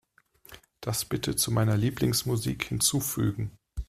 Das 0.79 1.05
bitte 1.05 1.35
zu 1.35 1.51
meiner 1.51 1.77
Lieblingsmusik 1.77 2.63
hinzufügen. 2.69 3.51